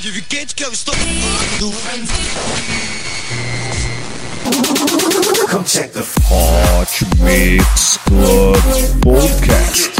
[0.00, 0.94] Pode vir quente que eu estou
[5.50, 8.56] Come check the Hot Mix Club
[9.02, 9.90] Podcast.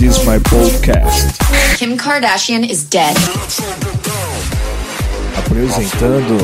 [0.00, 1.38] This is my podcast.
[1.78, 3.14] Kim Kardashian is dead.
[5.38, 6.36] Apresentando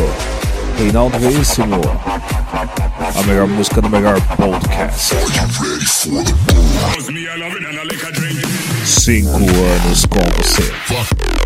[0.79, 1.81] Reinaldo Veríssimo.
[3.13, 5.17] A melhor música do melhor podcast.
[8.85, 11.46] 5 anos com você.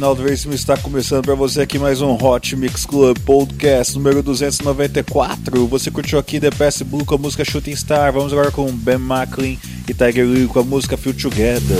[0.00, 5.66] Reinaldo Veríssimo está começando para você aqui mais um Hot Mix Club Podcast número 294.
[5.66, 8.10] Você curtiu aqui The Past Blue com a música Shooting Star.
[8.10, 11.76] Vamos agora com Ben Macklin e Tiger Lily com a música Feel Together.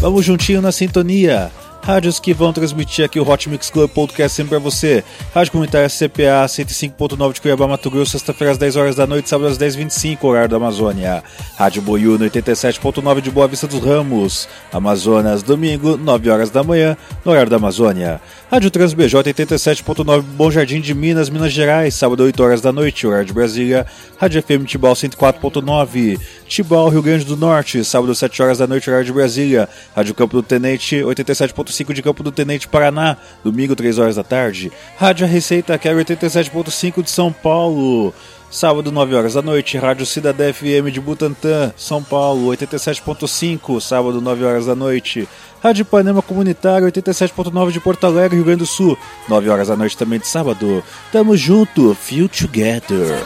[0.00, 1.50] Vamos juntinho na sintonia.
[1.86, 5.04] Rádios que vão transmitir aqui o Hot Mix Club Podcast sempre pra você.
[5.32, 9.48] Rádio Comunitária CPA 105.9 de Cuiabá, Mato Grosso, sexta-feira às 10 horas da noite, sábado
[9.48, 11.22] às 10h25, horário da Amazônia.
[11.56, 16.96] Rádio Boiú no 87.9 de Boa Vista dos Ramos, Amazonas, domingo, 9 horas da manhã,
[17.24, 18.20] no horário da Amazônia.
[18.50, 23.26] Rádio TransBJ 87.9 Bom Jardim de Minas, Minas Gerais, sábado 8 horas da noite, horário
[23.26, 23.86] de Brasília.
[24.18, 26.18] Rádio FM Tibau 104.9,
[26.48, 29.68] Tibau, Rio Grande do Norte, sábado 7 horas da noite, horário de Brasília.
[29.94, 34.72] Rádio Campo do Tenente 87.5 de Campo do Tenente, Paraná, domingo 3 horas da tarde.
[34.98, 38.14] Rádio Receita Quero 87.5 de São Paulo.
[38.50, 44.44] Sábado, 9 horas da noite, Rádio Cidadé FM de Butantã, São Paulo, 87.5, sábado, 9
[44.44, 45.28] horas da noite.
[45.62, 48.96] Rádio Panema Comunitário, 87.9 de Porto Alegre, Rio Grande do Sul,
[49.28, 50.82] 9 horas da noite também de sábado.
[51.10, 53.24] Tamo junto, Feel Together.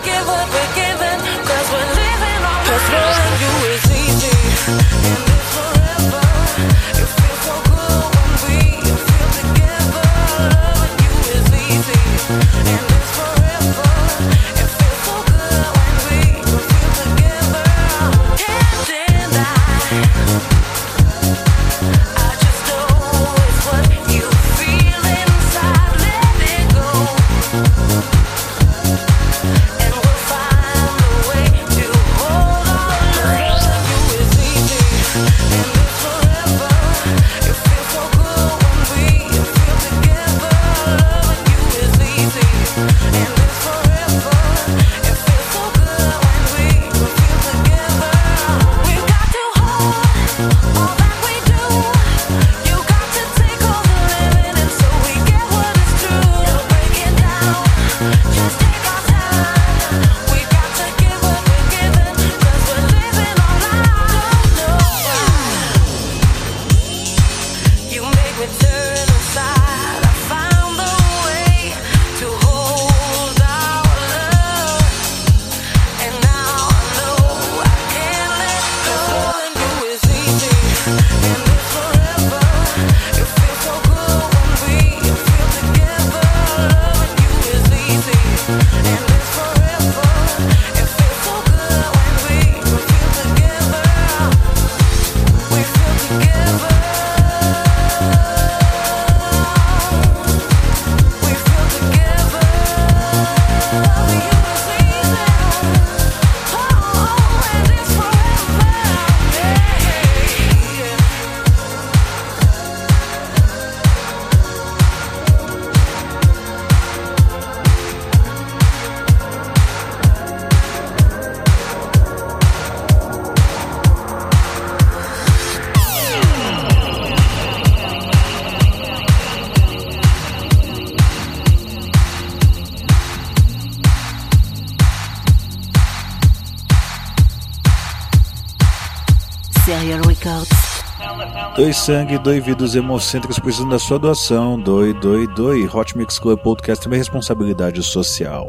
[141.60, 144.58] Doe sangue, doe vidas hemocêntricas precisando da sua doação.
[144.58, 145.69] Doe, doe, doe.
[145.69, 148.48] Hot Mix Club Podcast é responsabilidade social.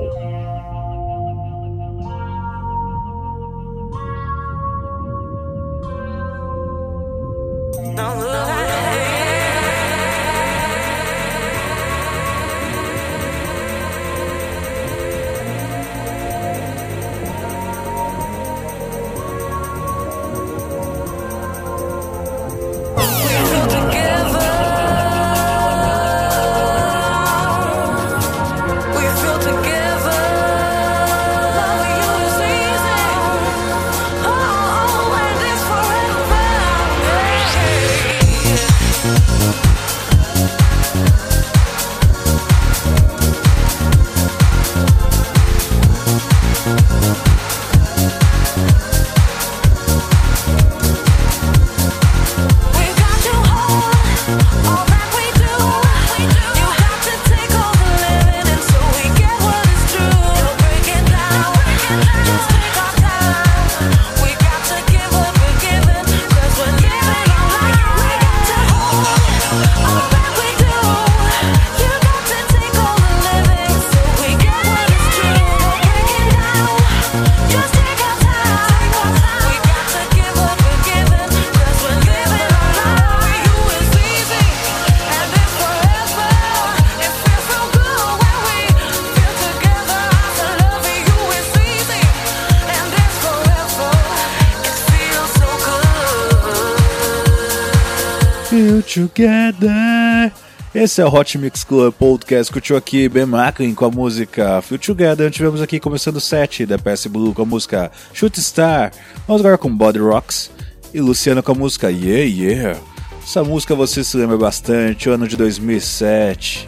[99.21, 100.33] Together.
[100.73, 102.51] Esse é o Hot Mix Club Podcast.
[102.51, 105.29] Curtiu aqui Ben Macklin com a música Feel Together.
[105.29, 108.91] Tivemos aqui começando o set da PS Blue com a música Shoot Star.
[109.27, 110.49] Vamos agora com Body Rocks.
[110.91, 112.79] E Luciano com a música Yeah Yeah.
[113.21, 116.67] Essa música você se lembra bastante, ano de 2007.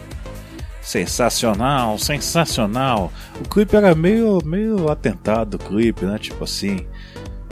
[0.80, 3.12] Sensacional, sensacional.
[3.44, 6.18] O clipe era meio, meio atentado, o clipe, né?
[6.20, 6.86] Tipo assim.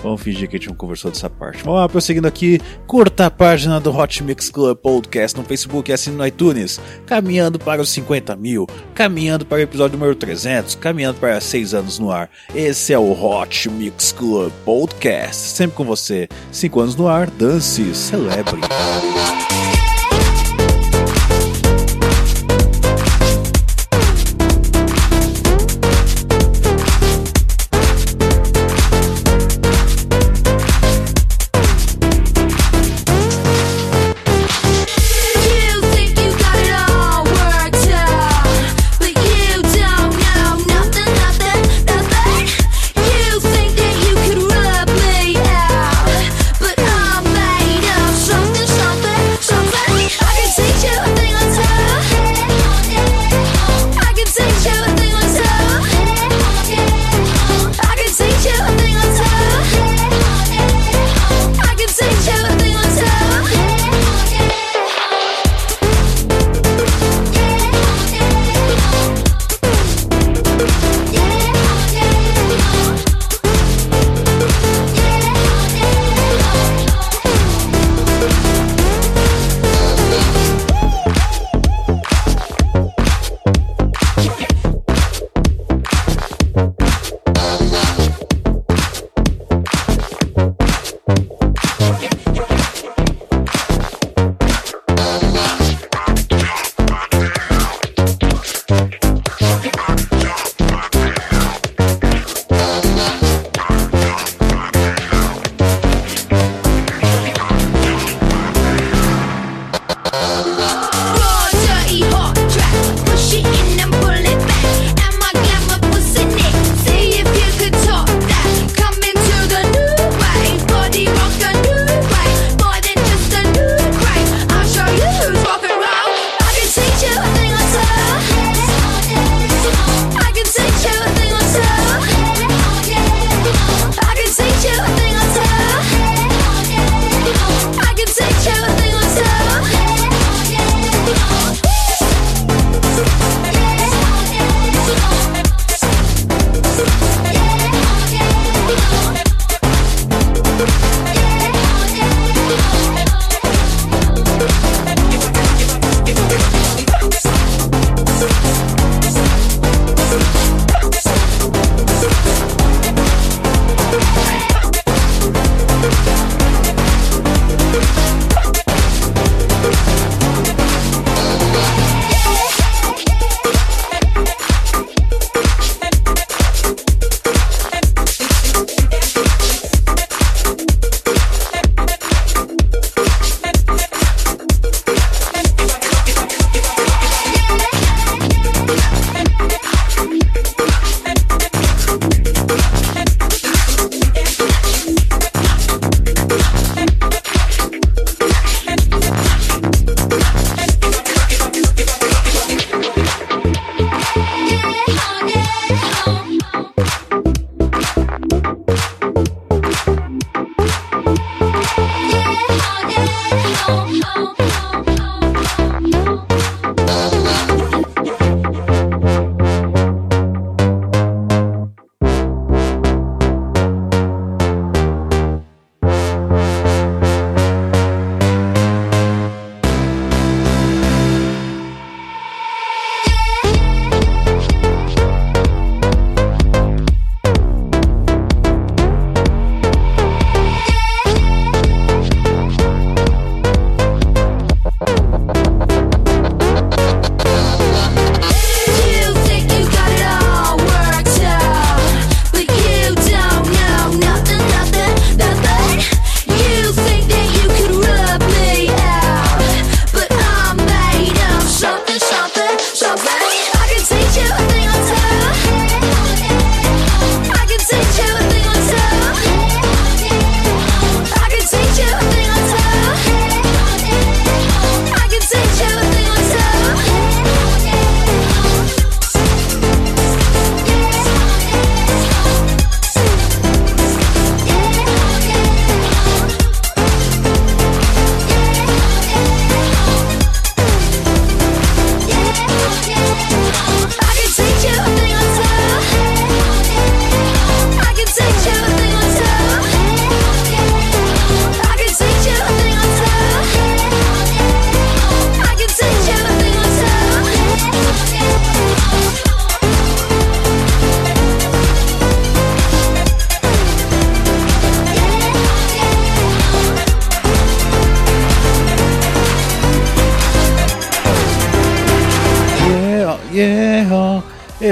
[0.02, 1.62] Vamos fingir que a gente não conversou dessa parte.
[1.62, 2.60] Vamos lá, prosseguindo aqui.
[2.86, 6.80] Curta a página do Hot Mix Club Podcast no Facebook e assine no iTunes.
[7.06, 8.66] Caminhando para os 50 mil.
[8.94, 10.74] Caminhando para o episódio número 300.
[10.74, 12.28] Caminhando para 6 anos no ar.
[12.54, 15.36] Esse é o Hot Mix Club Podcast.
[15.36, 16.28] Sempre com você.
[16.50, 17.30] 5 anos no ar.
[17.30, 18.60] Dance, celebre.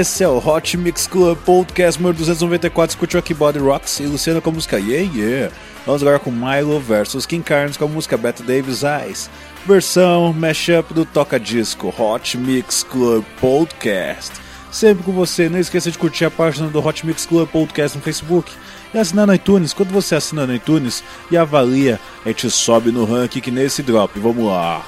[0.01, 2.95] Esse é o Hot Mix Club Podcast número 294.
[2.95, 5.55] Escutou aqui Body Rocks e Luciano com a música Yeah Yeah.
[5.85, 9.29] Vamos agora com Milo versus King Carnes com a música Bette Davis Eyes.
[9.63, 14.31] Versão mashup do Toca Disco Hot Mix Club Podcast.
[14.71, 18.03] Sempre com você, não esqueça de curtir a página do Hot Mix Club Podcast no
[18.03, 18.51] Facebook
[18.91, 19.71] e assinar no iTunes.
[19.71, 24.19] Quando você assina no iTunes e avalia, a gente sobe no ranking que nesse drop.
[24.19, 24.83] Vamos lá.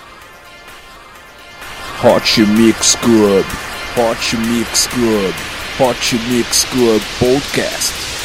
[2.03, 3.45] Hot Mix Club,
[3.95, 4.17] Hot
[4.49, 5.33] Mix Club,
[5.77, 8.22] Hot Mix Club Podcast.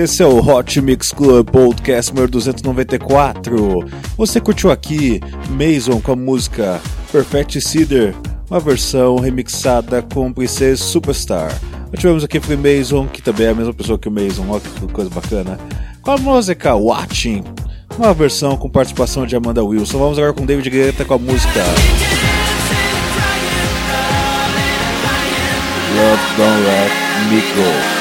[0.00, 3.86] Esse é o Hot Mix Club Podcast número 294.
[4.16, 5.20] Você curtiu aqui
[5.50, 6.80] Mason com a música
[7.12, 8.14] Perfect Cedar,
[8.48, 11.52] uma versão remixada com Princess Superstar.
[11.92, 14.62] Nós tivemos aqui Free Mason, que também é a mesma pessoa que o Mason, olha
[14.62, 15.60] que coisa bacana.
[16.00, 17.44] Com a música Watching,
[17.98, 19.98] uma versão com participação de Amanda Wilson.
[19.98, 21.60] Vamos agora com David Guetta com a música
[25.94, 26.90] Love Don't Let
[27.28, 27.99] Me Go.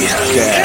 [0.00, 0.59] Podcast.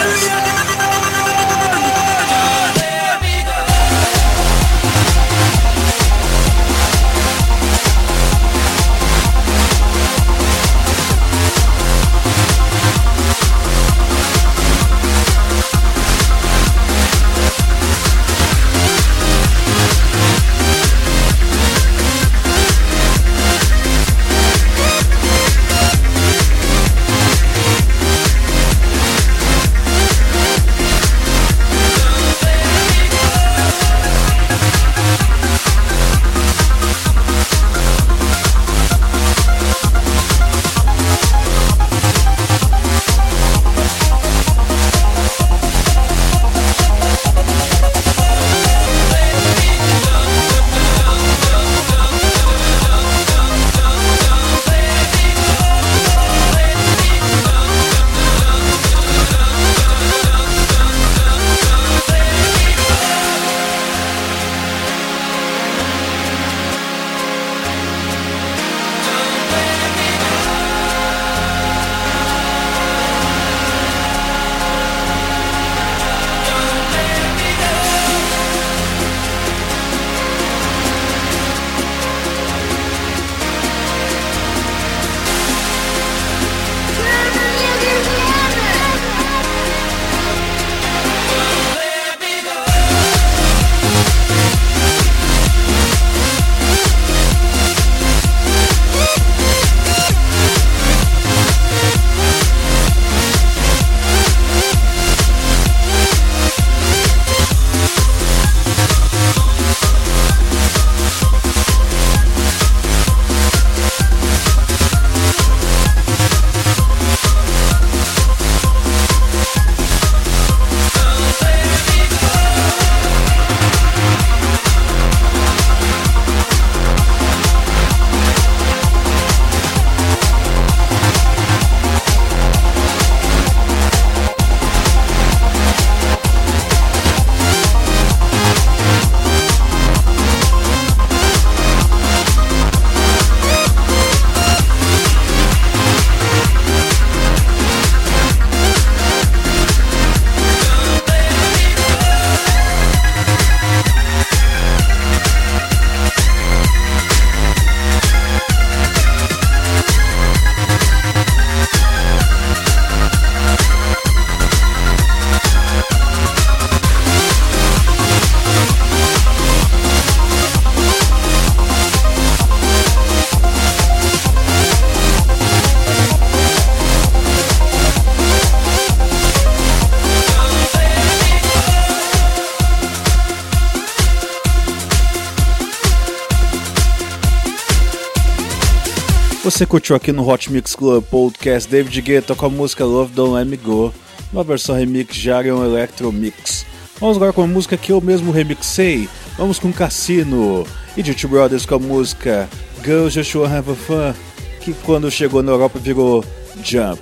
[189.55, 193.35] Você curtiu aqui no Hot Mix Club Podcast David Guetta com a música Love Don't
[193.35, 193.93] Let Me Go,
[194.33, 196.65] uma versão remix de Arion Electro Mix.
[196.99, 199.07] Vamos agora com a música que eu mesmo remixei.
[199.37, 202.49] Vamos com Cassino e Duty Brothers com a música
[202.83, 204.13] Girls Just Wanna Have a Fun,
[204.59, 206.25] que quando chegou na Europa virou
[206.61, 207.01] Jump.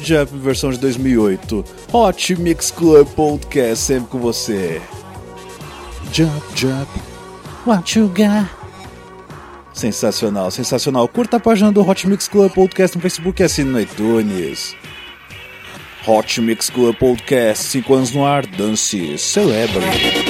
[0.00, 1.64] Jump versão de 2008.
[1.92, 4.80] Hot Mix Club Podcast sempre com você.
[6.12, 6.88] Jump, jump,
[7.66, 8.57] what you got?
[9.78, 11.06] Sensacional, sensacional.
[11.06, 14.74] Curta a página do Hot Mix Club Podcast no Facebook e assine no iTunes.
[16.04, 20.27] Hot Mix Club Podcast, 5 anos no ar, dance, celebre.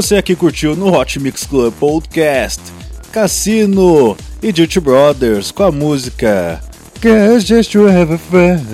[0.00, 2.62] Você aqui curtiu no Hot Mix Club Podcast
[3.12, 6.58] Cassino e Duty Brothers com a música
[7.02, 8.64] Guess Just to Have a Friend.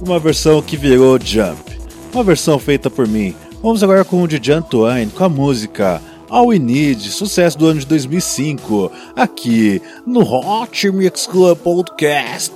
[0.00, 1.78] Uma versão que virou Jump.
[2.10, 3.36] Uma versão feita por mim.
[3.62, 6.00] Vamos agora com o DJ Antoine com a música
[6.30, 12.54] All We Need, sucesso do ano de 2005, aqui no Hot Mix Club Podcast,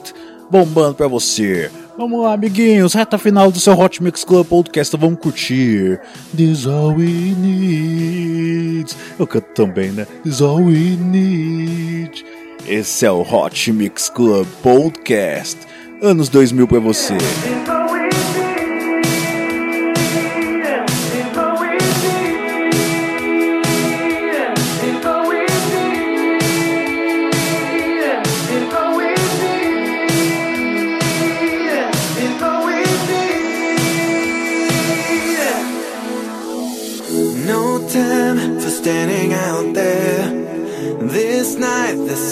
[0.51, 1.71] bombando pra você.
[2.01, 6.01] Vamos lá, amiguinhos, reta final do seu Hot Mix Club Podcast, vamos curtir.
[6.35, 8.91] This all we need.
[9.19, 10.07] Eu canto também, né?
[10.25, 12.25] This all we need.
[12.67, 15.59] Esse é o Hot Mix Club Podcast,
[16.01, 17.19] anos 2000 pra você.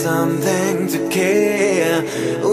[0.03, 2.03] Something to care.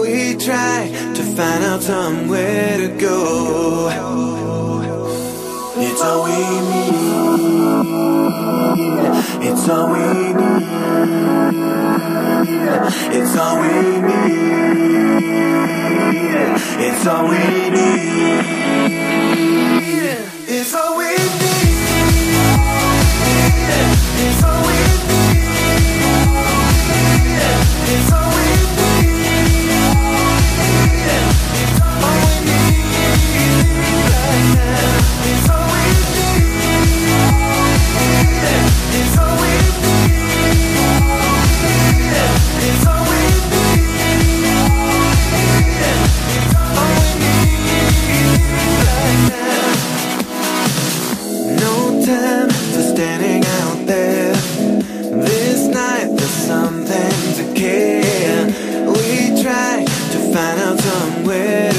[0.02, 3.88] We try to find out somewhere to go.
[5.78, 6.38] It's all we
[6.70, 6.96] need.
[9.48, 10.06] It's all we
[10.38, 10.66] need.
[13.18, 13.74] It's all we
[14.08, 14.36] need.
[16.88, 18.56] It's all we need.
[56.56, 58.46] Something to care.
[58.94, 61.75] We try to find out somewhere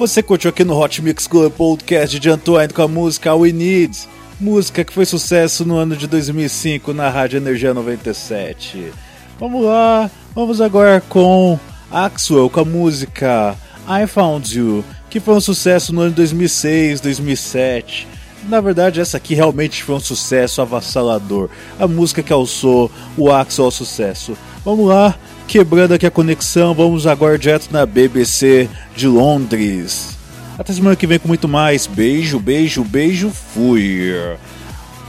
[0.00, 4.08] Você curtiu aqui no Hot Mix Club Podcast de Antoine com a música We Need,
[4.40, 8.94] música que foi sucesso no ano de 2005 na Rádio Energia 97.
[9.38, 13.54] Vamos lá, vamos agora com Axwell com a música
[13.86, 18.08] I Found You, que foi um sucesso no ano de 2006, 2007.
[18.48, 21.50] Na verdade, essa aqui realmente foi um sucesso avassalador.
[21.78, 24.34] A música que alçou o Axel ao sucesso.
[24.64, 25.14] Vamos lá,
[25.50, 30.16] quebrando aqui a conexão, vamos agora direto na BBC de Londres.
[30.56, 31.88] Até semana que vem com muito mais.
[31.88, 34.14] Beijo, beijo, beijo, fui.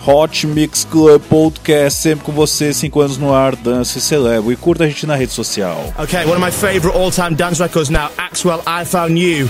[0.03, 4.51] Hot Mix Club Podcast, sempre com você, 5 anos no ar, dança e celebro.
[4.51, 5.93] E curta a gente na rede social.
[5.99, 9.47] Okay, one of my favourite all time dance records now, Axwell, I Found You.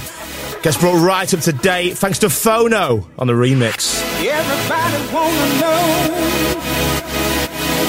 [0.61, 4.03] Gets brought right up to date thanks to Phono on the remix.
[4.19, 6.20] Everybody wanna know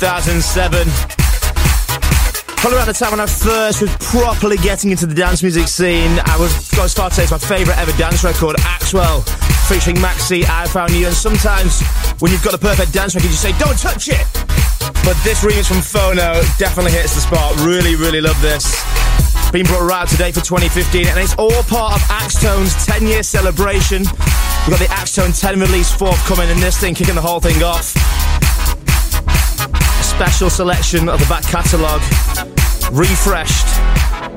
[0.00, 0.88] 2007.
[2.56, 6.16] Probably around the time when I first was properly getting into the dance music scene,
[6.24, 9.20] I was got to say it's my favourite ever dance record, Axwell,
[9.68, 11.04] featuring Maxi, I Found You.
[11.04, 11.84] And sometimes
[12.16, 14.24] when you've got the perfect dance record, you say, don't touch it!
[15.04, 17.52] But this remix from Phono definitely hits the spot.
[17.60, 18.72] Really, really love this.
[19.52, 24.08] Being brought right today for 2015, and it's all part of Axtone's 10 year celebration.
[24.64, 27.92] We've got the Axtone 10 release forthcoming, and this thing kicking the whole thing off.
[30.20, 32.02] Special selection of the back catalogue,
[32.92, 33.66] refreshed,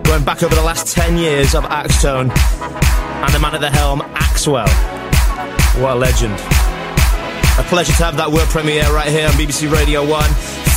[0.05, 3.99] going back over the last 10 years of Axtone, and the man at the helm,
[3.99, 4.69] Axwell.
[5.81, 6.35] What a legend.
[6.35, 10.23] A pleasure to have that world premiere right here on BBC Radio 1.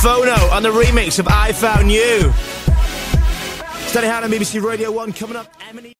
[0.03, 2.33] Phono on the remix of I Found You.
[3.87, 5.47] Steady Hand on BBC Radio 1 coming up.
[5.69, 5.97] Emily.